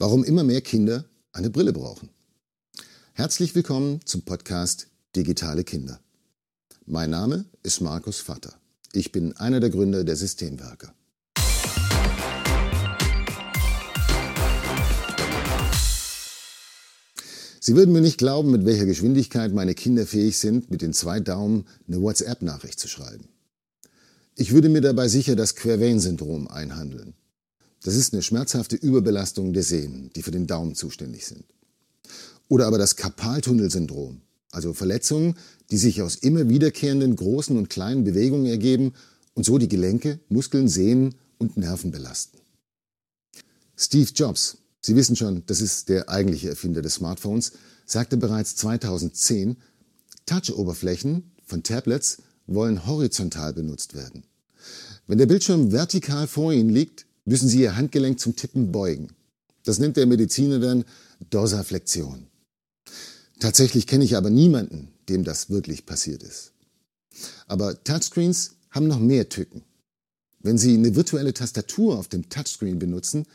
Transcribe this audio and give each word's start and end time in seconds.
Warum 0.00 0.22
immer 0.22 0.44
mehr 0.44 0.60
Kinder 0.60 1.06
eine 1.32 1.50
Brille 1.50 1.72
brauchen. 1.72 2.10
Herzlich 3.14 3.56
willkommen 3.56 3.98
zum 4.04 4.22
Podcast 4.22 4.86
Digitale 5.16 5.64
Kinder. 5.64 5.98
Mein 6.86 7.10
Name 7.10 7.46
ist 7.64 7.80
Markus 7.80 8.20
Vatter. 8.20 8.54
Ich 8.92 9.10
bin 9.10 9.36
einer 9.38 9.58
der 9.58 9.70
Gründer 9.70 10.04
der 10.04 10.14
Systemwerker. 10.14 10.94
Sie 17.58 17.74
würden 17.74 17.92
mir 17.92 18.00
nicht 18.00 18.18
glauben, 18.18 18.52
mit 18.52 18.64
welcher 18.64 18.86
Geschwindigkeit 18.86 19.52
meine 19.52 19.74
Kinder 19.74 20.06
fähig 20.06 20.38
sind, 20.38 20.70
mit 20.70 20.80
den 20.80 20.92
zwei 20.92 21.18
Daumen 21.18 21.66
eine 21.88 22.00
WhatsApp-Nachricht 22.00 22.78
zu 22.78 22.86
schreiben. 22.86 23.26
Ich 24.36 24.52
würde 24.52 24.68
mir 24.68 24.80
dabei 24.80 25.08
sicher 25.08 25.34
das 25.34 25.56
Quervain-Syndrom 25.56 26.46
einhandeln. 26.46 27.14
Das 27.82 27.94
ist 27.94 28.12
eine 28.12 28.22
schmerzhafte 28.22 28.76
Überbelastung 28.76 29.52
der 29.52 29.62
Sehnen, 29.62 30.10
die 30.14 30.22
für 30.22 30.30
den 30.30 30.46
Daumen 30.46 30.74
zuständig 30.74 31.26
sind. 31.26 31.44
Oder 32.48 32.66
aber 32.66 32.78
das 32.78 32.96
Karpaltunnelsyndrom, 32.96 34.20
also 34.50 34.72
Verletzungen, 34.72 35.36
die 35.70 35.76
sich 35.76 36.02
aus 36.02 36.16
immer 36.16 36.48
wiederkehrenden 36.48 37.14
großen 37.14 37.56
und 37.56 37.70
kleinen 37.70 38.04
Bewegungen 38.04 38.46
ergeben 38.46 38.94
und 39.34 39.44
so 39.44 39.58
die 39.58 39.68
Gelenke, 39.68 40.18
Muskeln, 40.28 40.68
Sehnen 40.68 41.14
und 41.38 41.56
Nerven 41.56 41.90
belasten. 41.90 42.38
Steve 43.76 44.10
Jobs, 44.14 44.58
Sie 44.80 44.96
wissen 44.96 45.16
schon, 45.16 45.42
das 45.46 45.60
ist 45.60 45.88
der 45.88 46.08
eigentliche 46.08 46.48
Erfinder 46.48 46.82
des 46.82 46.94
Smartphones, 46.94 47.52
sagte 47.84 48.16
bereits 48.16 48.56
2010, 48.56 49.56
Touch-Oberflächen 50.26 51.30
von 51.44 51.62
Tablets 51.62 52.18
wollen 52.46 52.86
horizontal 52.86 53.52
benutzt 53.52 53.94
werden. 53.94 54.24
Wenn 55.06 55.18
der 55.18 55.26
Bildschirm 55.26 55.72
vertikal 55.72 56.26
vor 56.26 56.52
Ihnen 56.52 56.70
liegt, 56.70 57.06
müssen 57.28 57.48
Sie 57.48 57.60
Ihr 57.60 57.76
Handgelenk 57.76 58.18
zum 58.18 58.36
Tippen 58.36 58.72
beugen. 58.72 59.08
Das 59.64 59.78
nennt 59.78 59.96
der 59.96 60.06
Mediziner 60.06 60.58
dann 60.58 60.84
Dorsaflexion. 61.30 62.26
Tatsächlich 63.38 63.86
kenne 63.86 64.04
ich 64.04 64.16
aber 64.16 64.30
niemanden, 64.30 64.88
dem 65.08 65.24
das 65.24 65.50
wirklich 65.50 65.84
passiert 65.84 66.22
ist. 66.22 66.52
Aber 67.46 67.82
Touchscreens 67.84 68.52
haben 68.70 68.88
noch 68.88 68.98
mehr 68.98 69.28
Tücken. 69.28 69.62
Wenn 70.40 70.56
Sie 70.56 70.74
eine 70.74 70.96
virtuelle 70.96 71.34
Tastatur 71.34 71.98
auf 71.98 72.08
dem 72.08 72.28
Touchscreen 72.30 72.78
benutzen, 72.78 73.26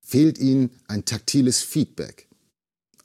fehlt 0.00 0.38
Ihnen 0.38 0.70
ein 0.88 1.04
taktiles 1.04 1.60
Feedback. 1.60 2.28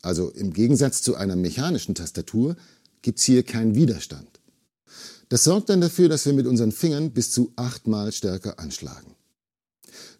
Also 0.01 0.29
im 0.29 0.53
Gegensatz 0.53 1.01
zu 1.01 1.15
einer 1.15 1.35
mechanischen 1.35 1.95
Tastatur 1.95 2.55
gibt 3.01 3.19
es 3.19 3.25
hier 3.25 3.43
keinen 3.43 3.75
Widerstand. 3.75 4.39
Das 5.29 5.43
sorgt 5.43 5.69
dann 5.69 5.81
dafür, 5.81 6.09
dass 6.09 6.25
wir 6.25 6.33
mit 6.33 6.47
unseren 6.47 6.71
Fingern 6.71 7.11
bis 7.11 7.31
zu 7.31 7.51
achtmal 7.55 8.11
stärker 8.11 8.59
anschlagen. 8.59 9.15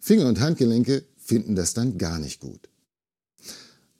Finger 0.04 0.26
und 0.26 0.40
Handgelenke 0.40 1.04
finden 1.16 1.54
das 1.54 1.74
dann 1.74 1.96
gar 1.96 2.18
nicht 2.18 2.40
gut. 2.40 2.68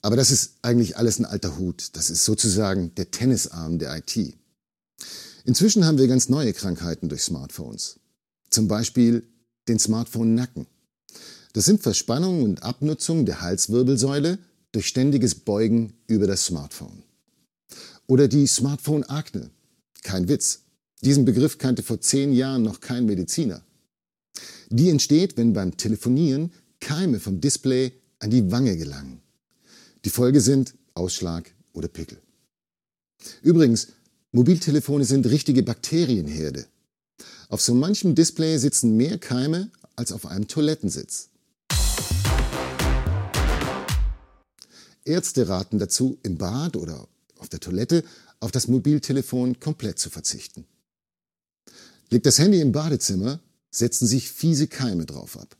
Aber 0.00 0.17
das 0.17 0.33
ist 0.33 0.55
eigentlich 0.62 0.97
alles 0.97 1.20
ein 1.20 1.25
alter 1.25 1.58
Hut. 1.58 1.91
Das 1.92 2.11
ist 2.11 2.25
sozusagen 2.25 2.92
der 2.97 3.12
Tennisarm 3.12 3.78
der 3.78 3.97
IT. 3.97 4.34
Inzwischen 5.45 5.84
haben 5.84 5.98
wir 5.98 6.08
ganz 6.08 6.28
neue 6.28 6.53
Krankheiten 6.55 7.08
durch 7.08 7.23
Smartphones. 7.23 8.00
Zum 8.50 8.67
Beispiel 8.67 9.23
den 9.69 9.78
Smartphone-Nacken. 9.78 10.67
Das 11.53 11.67
sind 11.67 11.80
Verspannungen 11.80 12.42
und 12.42 12.64
Abnutzung 12.64 13.25
der 13.25 13.41
Halswirbelsäule 13.41 14.39
durch 14.73 14.89
ständiges 14.89 15.36
Beugen 15.36 15.92
über 16.08 16.27
das 16.27 16.47
Smartphone. 16.47 17.05
Oder 18.08 18.27
die 18.27 18.48
Smartphone-Akne. 18.48 19.50
Kein 20.03 20.27
Witz. 20.27 20.62
Diesen 21.03 21.25
Begriff 21.25 21.58
kannte 21.58 21.84
vor 21.84 22.00
zehn 22.00 22.33
Jahren 22.33 22.64
noch 22.64 22.80
kein 22.80 23.06
Mediziner. 23.06 23.62
Die 24.74 24.88
entsteht, 24.88 25.36
wenn 25.36 25.52
beim 25.52 25.76
Telefonieren 25.76 26.50
Keime 26.80 27.20
vom 27.20 27.42
Display 27.42 27.92
an 28.20 28.30
die 28.30 28.50
Wange 28.50 28.78
gelangen. 28.78 29.20
Die 30.06 30.08
Folge 30.08 30.40
sind 30.40 30.72
Ausschlag 30.94 31.52
oder 31.74 31.88
Pickel. 31.88 32.16
Übrigens, 33.42 33.88
Mobiltelefone 34.32 35.04
sind 35.04 35.26
richtige 35.26 35.62
Bakterienherde. 35.62 36.64
Auf 37.50 37.61
so 37.61 37.74
manchem 37.74 38.14
Display 38.14 38.56
sitzen 38.56 38.96
mehr 38.96 39.18
Keime 39.18 39.70
als 39.94 40.11
auf 40.11 40.24
einem 40.24 40.48
Toilettensitz. 40.48 41.28
Ärzte 45.05 45.48
raten 45.48 45.80
dazu, 45.80 46.16
im 46.22 46.38
Bad 46.38 46.77
oder 46.77 47.06
auf 47.36 47.50
der 47.50 47.61
Toilette 47.61 48.05
auf 48.40 48.52
das 48.52 48.68
Mobiltelefon 48.68 49.61
komplett 49.61 49.98
zu 49.98 50.08
verzichten. 50.08 50.64
Liegt 52.08 52.24
das 52.24 52.38
Handy 52.38 52.62
im 52.62 52.72
Badezimmer, 52.72 53.38
setzen 53.72 54.06
sich 54.06 54.30
fiese 54.30 54.68
Keime 54.68 55.06
drauf 55.06 55.36
ab. 55.36 55.56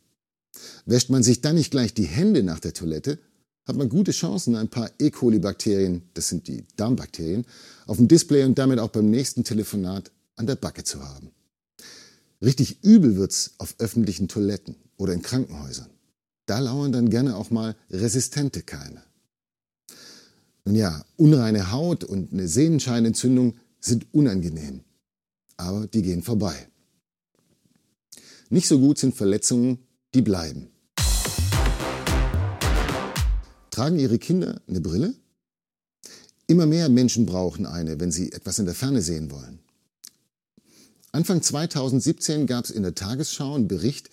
Wäscht 0.85 1.09
man 1.09 1.23
sich 1.23 1.41
dann 1.41 1.55
nicht 1.55 1.71
gleich 1.71 1.93
die 1.93 2.05
Hände 2.05 2.43
nach 2.43 2.59
der 2.59 2.73
Toilette, 2.73 3.19
hat 3.65 3.75
man 3.75 3.89
gute 3.89 4.11
Chancen, 4.11 4.55
ein 4.55 4.69
paar 4.69 4.91
E. 4.99 5.09
coli-Bakterien, 5.09 6.03
das 6.13 6.29
sind 6.29 6.47
die 6.47 6.65
Darmbakterien, 6.75 7.45
auf 7.87 7.97
dem 7.97 8.07
Display 8.07 8.43
und 8.43 8.57
damit 8.57 8.79
auch 8.79 8.89
beim 8.89 9.09
nächsten 9.09 9.43
Telefonat 9.43 10.11
an 10.35 10.47
der 10.47 10.55
Backe 10.55 10.83
zu 10.83 11.03
haben. 11.03 11.31
Richtig 12.41 12.83
übel 12.83 13.15
wird's 13.15 13.53
auf 13.57 13.75
öffentlichen 13.79 14.27
Toiletten 14.27 14.75
oder 14.97 15.13
in 15.13 15.21
Krankenhäusern. 15.21 15.89
Da 16.45 16.59
lauern 16.59 16.91
dann 16.91 17.09
gerne 17.09 17.37
auch 17.37 17.51
mal 17.51 17.75
resistente 17.89 18.63
Keime. 18.63 19.01
Nun 20.65 20.75
ja, 20.75 21.05
unreine 21.15 21.71
Haut 21.71 22.03
und 22.03 22.33
eine 22.33 22.47
Sehnenscheinentzündung 22.47 23.55
sind 23.79 24.13
unangenehm, 24.13 24.81
aber 25.57 25.87
die 25.87 26.01
gehen 26.01 26.21
vorbei. 26.21 26.67
Nicht 28.53 28.67
so 28.67 28.77
gut 28.77 28.99
sind 28.99 29.15
Verletzungen, 29.15 29.79
die 30.13 30.21
bleiben. 30.21 30.69
Tragen 33.71 33.97
Ihre 33.97 34.19
Kinder 34.19 34.61
eine 34.67 34.79
Brille? 34.79 35.15
Immer 36.45 36.67
mehr 36.67 36.87
Menschen 36.87 37.25
brauchen 37.25 37.65
eine, 37.65 37.99
wenn 37.99 38.11
sie 38.11 38.31
etwas 38.31 38.59
in 38.59 38.65
der 38.65 38.75
Ferne 38.75 39.01
sehen 39.01 39.31
wollen. 39.31 39.57
Anfang 41.11 41.41
2017 41.41 42.45
gab 42.45 42.65
es 42.65 42.69
in 42.69 42.83
der 42.83 42.93
Tagesschau 42.93 43.55
einen 43.55 43.67
Bericht, 43.67 44.11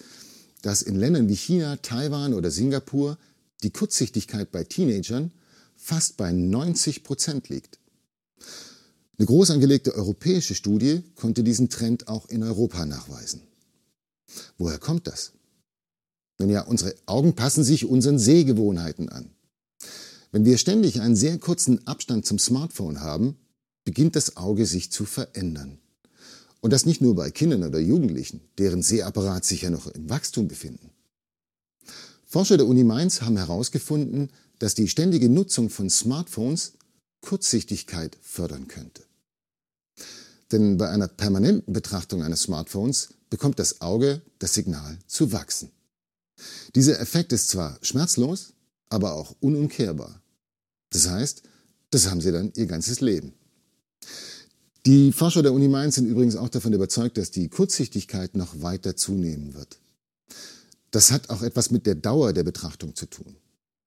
dass 0.62 0.80
in 0.80 0.96
Ländern 0.96 1.28
wie 1.28 1.36
China, 1.36 1.76
Taiwan 1.76 2.32
oder 2.32 2.50
Singapur 2.50 3.18
die 3.62 3.72
Kurzsichtigkeit 3.72 4.50
bei 4.50 4.64
Teenagern 4.64 5.32
fast 5.76 6.16
bei 6.16 6.32
90 6.32 7.04
Prozent 7.04 7.50
liegt. 7.50 7.78
Eine 9.18 9.26
groß 9.26 9.50
angelegte 9.50 9.94
europäische 9.94 10.54
Studie 10.54 11.02
konnte 11.14 11.44
diesen 11.44 11.68
Trend 11.68 12.08
auch 12.08 12.26
in 12.30 12.42
Europa 12.42 12.86
nachweisen. 12.86 13.42
Woher 14.58 14.78
kommt 14.78 15.06
das? 15.06 15.32
Nun 16.38 16.50
ja, 16.50 16.62
unsere 16.62 16.94
Augen 17.06 17.34
passen 17.34 17.64
sich 17.64 17.84
unseren 17.84 18.18
Sehgewohnheiten 18.18 19.08
an. 19.08 19.30
Wenn 20.32 20.44
wir 20.44 20.58
ständig 20.58 21.00
einen 21.00 21.16
sehr 21.16 21.38
kurzen 21.38 21.86
Abstand 21.86 22.24
zum 22.24 22.38
Smartphone 22.38 23.00
haben, 23.00 23.36
beginnt 23.84 24.16
das 24.16 24.36
Auge 24.36 24.66
sich 24.66 24.90
zu 24.92 25.04
verändern. 25.04 25.78
Und 26.60 26.72
das 26.72 26.86
nicht 26.86 27.00
nur 27.00 27.14
bei 27.14 27.30
Kindern 27.30 27.64
oder 27.64 27.78
Jugendlichen, 27.78 28.40
deren 28.58 28.82
Sehapparat 28.82 29.44
sich 29.44 29.62
ja 29.62 29.70
noch 29.70 29.86
im 29.86 30.08
Wachstum 30.08 30.46
befinden. 30.46 30.90
Forscher 32.26 32.56
der 32.56 32.66
Uni 32.66 32.84
Mainz 32.84 33.22
haben 33.22 33.36
herausgefunden, 33.36 34.30
dass 34.58 34.74
die 34.74 34.88
ständige 34.88 35.28
Nutzung 35.28 35.68
von 35.68 35.90
Smartphones 35.90 36.74
Kurzsichtigkeit 37.22 38.16
fördern 38.22 38.68
könnte. 38.68 39.02
Denn 40.52 40.76
bei 40.76 40.88
einer 40.88 41.08
permanenten 41.08 41.72
Betrachtung 41.72 42.22
eines 42.22 42.42
Smartphones 42.42 43.14
bekommt 43.30 43.58
das 43.58 43.80
Auge 43.80 44.20
das 44.38 44.54
Signal 44.54 44.98
zu 45.06 45.32
wachsen. 45.32 45.70
Dieser 46.74 47.00
Effekt 47.00 47.32
ist 47.32 47.48
zwar 47.48 47.78
schmerzlos, 47.82 48.52
aber 48.88 49.14
auch 49.14 49.34
unumkehrbar. 49.40 50.20
Das 50.90 51.08
heißt, 51.08 51.42
das 51.90 52.08
haben 52.08 52.20
sie 52.20 52.32
dann 52.32 52.52
ihr 52.56 52.66
ganzes 52.66 53.00
Leben. 53.00 53.32
Die 54.86 55.12
Forscher 55.12 55.42
der 55.42 55.52
Uni 55.52 55.68
Mainz 55.68 55.96
sind 55.96 56.06
übrigens 56.06 56.36
auch 56.36 56.48
davon 56.48 56.72
überzeugt, 56.72 57.18
dass 57.18 57.30
die 57.30 57.48
Kurzsichtigkeit 57.48 58.34
noch 58.34 58.62
weiter 58.62 58.96
zunehmen 58.96 59.54
wird. 59.54 59.78
Das 60.90 61.12
hat 61.12 61.30
auch 61.30 61.42
etwas 61.42 61.70
mit 61.70 61.86
der 61.86 61.94
Dauer 61.94 62.32
der 62.32 62.44
Betrachtung 62.44 62.96
zu 62.96 63.06
tun. 63.06 63.36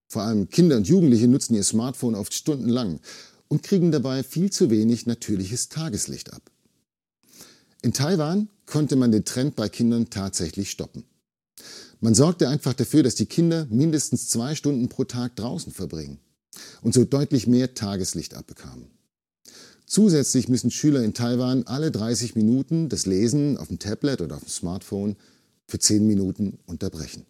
Vor 0.08 0.22
allem 0.22 0.50
Kinder 0.50 0.78
und 0.78 0.88
Jugendliche 0.88 1.28
nutzen 1.28 1.56
ihr 1.56 1.64
Smartphone 1.64 2.16
oft 2.16 2.34
stundenlang 2.34 3.00
und 3.47 3.64
kriegen 3.64 3.91
dabei 3.91 4.23
viel 4.23 4.52
zu 4.52 4.70
wenig 4.70 5.08
natürliches 5.08 5.70
Tageslicht 5.70 6.32
ab. 6.32 6.44
In 7.82 7.94
Taiwan 7.94 8.47
konnte 8.73 8.96
man 8.96 9.11
den 9.11 9.23
Trend 9.23 9.55
bei 9.55 9.70
Kindern 9.70 10.09
tatsächlich 10.09 10.72
stoppen. 10.72 11.03
Man 11.99 12.16
sorgte 12.16 12.49
einfach 12.49 12.73
dafür, 12.73 13.03
dass 13.03 13.14
die 13.14 13.28
Kinder 13.28 13.67
mindestens 13.70 14.29
zwei 14.29 14.55
Stunden 14.55 14.90
pro 14.90 15.03
Tag 15.03 15.35
draußen 15.35 15.72
verbringen 15.72 16.17
und 16.81 16.96
so 16.96 17.05
deutlich 17.05 17.46
mehr 17.46 17.75
Tageslicht 17.75 18.34
abbekamen. 18.34 18.87
Zusätzlich 19.85 20.49
müssen 20.49 20.72
Schüler 20.72 21.03
in 21.03 21.14
Taiwan 21.14 21.67
alle 21.67 21.91
30 21.91 22.35
Minuten 22.35 22.90
das 22.90 23.05
Lesen 23.05 23.59
auf 23.59 23.67
dem 23.67 23.78
Tablet 23.78 24.22
oder 24.22 24.37
auf 24.37 24.43
dem 24.43 24.49
Smartphone 24.49 25.17
für 25.67 25.78
10 25.78 26.08
Minuten 26.08 26.58
unterbrechen. 26.66 27.28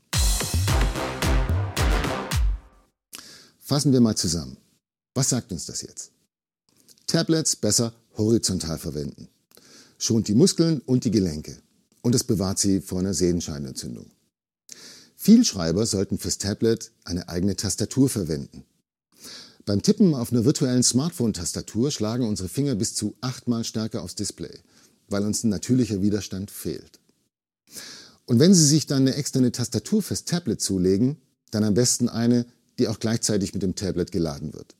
Fassen 3.59 3.91
wir 3.91 3.99
mal 3.99 4.15
zusammen. 4.15 4.55
Was 5.13 5.27
sagt 5.27 5.51
uns 5.51 5.65
das 5.65 5.81
jetzt? 5.81 6.11
Tablets 7.05 7.57
besser 7.57 7.91
horizontal 8.15 8.77
verwenden 8.77 9.27
schont 10.03 10.27
die 10.27 10.35
Muskeln 10.35 10.81
und 10.81 11.05
die 11.05 11.11
Gelenke 11.11 11.57
und 12.01 12.13
es 12.13 12.25
bewahrt 12.25 12.59
sie 12.59 12.81
vor 12.81 12.99
einer 12.99 13.13
Sehenscheinentzündung. 13.13 14.07
Vielschreiber 15.15 15.85
sollten 15.85 16.17
fürs 16.17 16.37
Tablet 16.37 16.91
eine 17.05 17.29
eigene 17.29 17.55
Tastatur 17.55 18.09
verwenden. 18.09 18.65
Beim 19.65 19.81
Tippen 19.81 20.13
auf 20.13 20.33
einer 20.33 20.43
virtuellen 20.43 20.83
Smartphone-Tastatur 20.83 21.89
schlagen 21.89 22.27
unsere 22.27 22.49
Finger 22.49 22.75
bis 22.75 22.95
zu 22.95 23.15
achtmal 23.21 23.63
stärker 23.63 24.01
aufs 24.01 24.15
Display, 24.15 24.59
weil 25.07 25.23
uns 25.23 25.45
ein 25.45 25.49
natürlicher 25.49 26.01
Widerstand 26.01 26.51
fehlt. 26.51 26.99
Und 28.25 28.39
wenn 28.39 28.53
Sie 28.53 28.65
sich 28.65 28.87
dann 28.87 29.03
eine 29.03 29.15
externe 29.15 29.53
Tastatur 29.53 30.01
fürs 30.01 30.25
Tablet 30.25 30.59
zulegen, 30.59 31.15
dann 31.51 31.63
am 31.63 31.75
besten 31.75 32.09
eine, 32.09 32.45
die 32.77 32.89
auch 32.89 32.99
gleichzeitig 32.99 33.53
mit 33.53 33.63
dem 33.63 33.75
Tablet 33.75 34.11
geladen 34.11 34.53
wird. 34.53 34.75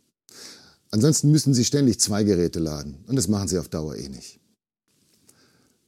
Ansonsten 0.91 1.31
müssen 1.31 1.53
Sie 1.53 1.63
ständig 1.63 2.01
zwei 2.01 2.25
Geräte 2.25 2.59
laden 2.59 3.05
und 3.07 3.15
das 3.15 3.29
machen 3.29 3.47
Sie 3.47 3.57
auf 3.57 3.69
Dauer 3.69 3.95
eh 3.95 4.09
nicht. 4.09 4.41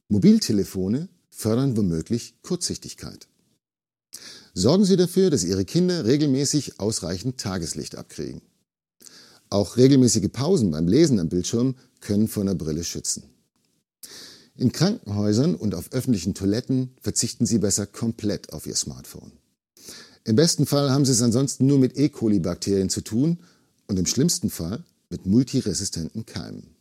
Mobiltelefone 0.08 1.08
fördern 1.30 1.76
womöglich 1.76 2.34
Kurzsichtigkeit. 2.42 3.26
Sorgen 4.54 4.84
Sie 4.84 4.96
dafür, 4.96 5.30
dass 5.30 5.44
Ihre 5.44 5.64
Kinder 5.64 6.04
regelmäßig 6.04 6.78
ausreichend 6.80 7.38
Tageslicht 7.38 7.96
abkriegen. 7.96 8.40
Auch 9.50 9.76
regelmäßige 9.76 10.28
Pausen 10.32 10.70
beim 10.70 10.88
Lesen 10.88 11.18
am 11.18 11.28
Bildschirm 11.28 11.74
können 12.00 12.28
vor 12.28 12.42
einer 12.42 12.54
Brille 12.54 12.84
schützen. 12.84 13.24
In 14.54 14.72
Krankenhäusern 14.72 15.54
und 15.54 15.74
auf 15.74 15.92
öffentlichen 15.92 16.34
Toiletten 16.34 16.92
verzichten 17.00 17.44
Sie 17.44 17.58
besser 17.58 17.86
komplett 17.86 18.52
auf 18.52 18.66
Ihr 18.66 18.76
Smartphone. 18.76 19.32
Im 20.24 20.36
besten 20.36 20.66
Fall 20.66 20.90
haben 20.90 21.04
Sie 21.04 21.12
es 21.12 21.22
ansonsten 21.22 21.66
nur 21.66 21.78
mit 21.78 21.96
E. 21.98 22.08
coli-Bakterien 22.08 22.88
zu 22.88 23.02
tun 23.02 23.38
und 23.86 23.98
im 23.98 24.06
schlimmsten 24.06 24.50
Fall 24.50 24.84
mit 25.10 25.26
multiresistenten 25.26 26.26
Keimen. 26.26 26.75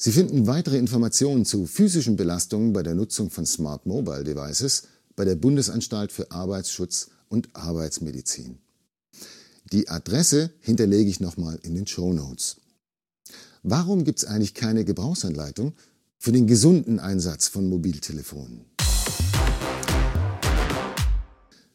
Sie 0.00 0.12
finden 0.12 0.46
weitere 0.46 0.78
Informationen 0.78 1.44
zu 1.44 1.66
physischen 1.66 2.16
Belastungen 2.16 2.72
bei 2.72 2.84
der 2.84 2.94
Nutzung 2.94 3.30
von 3.30 3.44
Smart 3.44 3.84
Mobile 3.84 4.22
Devices 4.22 4.84
bei 5.16 5.24
der 5.24 5.34
Bundesanstalt 5.34 6.12
für 6.12 6.30
Arbeitsschutz 6.30 7.10
und 7.28 7.48
Arbeitsmedizin. 7.54 8.58
Die 9.72 9.88
Adresse 9.88 10.50
hinterlege 10.60 11.10
ich 11.10 11.18
nochmal 11.18 11.58
in 11.62 11.74
den 11.74 11.86
Show 11.86 12.12
Notes. 12.12 12.56
Warum 13.64 14.04
gibt 14.04 14.20
es 14.20 14.24
eigentlich 14.24 14.54
keine 14.54 14.84
Gebrauchsanleitung 14.84 15.74
für 16.18 16.32
den 16.32 16.46
gesunden 16.46 16.98
Einsatz 16.98 17.48
von 17.48 17.68
Mobiltelefonen. 17.68 18.64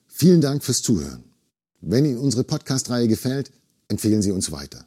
Vielen 0.07 0.41
Dank 0.41 0.63
fürs 0.63 0.81
Zuhören. 0.81 1.23
Wenn 1.81 2.05
Ihnen 2.05 2.17
unsere 2.17 2.43
Podcast-Reihe 2.43 3.07
gefällt, 3.07 3.51
empfehlen 3.87 4.21
Sie 4.21 4.31
uns 4.31 4.51
weiter. 4.51 4.85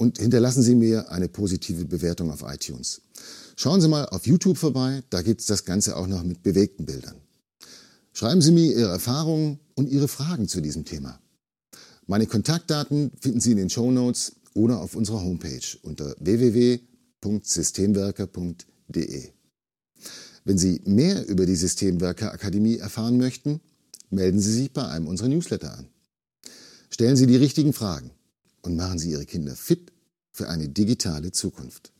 Und 0.00 0.16
hinterlassen 0.16 0.62
Sie 0.62 0.74
mir 0.74 1.12
eine 1.12 1.28
positive 1.28 1.84
Bewertung 1.84 2.30
auf 2.30 2.42
iTunes. 2.42 3.02
Schauen 3.54 3.82
Sie 3.82 3.88
mal 3.88 4.06
auf 4.06 4.26
YouTube 4.26 4.56
vorbei, 4.56 5.02
da 5.10 5.20
gibt 5.20 5.42
es 5.42 5.46
das 5.46 5.66
Ganze 5.66 5.94
auch 5.94 6.06
noch 6.06 6.22
mit 6.22 6.42
bewegten 6.42 6.86
Bildern. 6.86 7.16
Schreiben 8.14 8.40
Sie 8.40 8.52
mir 8.52 8.74
Ihre 8.74 8.92
Erfahrungen 8.92 9.60
und 9.74 9.90
Ihre 9.90 10.08
Fragen 10.08 10.48
zu 10.48 10.62
diesem 10.62 10.86
Thema. 10.86 11.20
Meine 12.06 12.26
Kontaktdaten 12.26 13.10
finden 13.20 13.40
Sie 13.40 13.50
in 13.50 13.58
den 13.58 13.68
Show 13.68 13.90
Notes 13.90 14.36
oder 14.54 14.80
auf 14.80 14.96
unserer 14.96 15.22
Homepage 15.22 15.76
unter 15.82 16.16
www 16.18 16.80
www.systemwerker.de. 17.22 19.28
Wenn 20.44 20.56
Sie 20.56 20.80
mehr 20.86 21.28
über 21.28 21.44
die 21.44 21.56
Systemwerker 21.56 22.32
Akademie 22.32 22.78
erfahren 22.78 23.18
möchten, 23.18 23.60
melden 24.08 24.40
Sie 24.40 24.54
sich 24.54 24.72
bei 24.72 24.88
einem 24.88 25.06
unserer 25.06 25.28
Newsletter 25.28 25.76
an. 25.76 25.88
Stellen 26.88 27.16
Sie 27.16 27.26
die 27.26 27.36
richtigen 27.36 27.74
Fragen 27.74 28.12
und 28.62 28.76
machen 28.76 28.98
Sie 28.98 29.10
Ihre 29.10 29.26
Kinder 29.26 29.56
fit 29.56 29.92
für 30.32 30.48
eine 30.48 30.68
digitale 30.68 31.32
Zukunft. 31.32 31.92